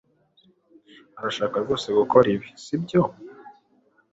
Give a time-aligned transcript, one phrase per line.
[1.17, 3.01] Urashaka rwose gukora ibi, sibyo?